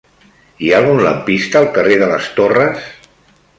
[0.67, 2.91] Hi ha algun lampista al carrer de les Torres?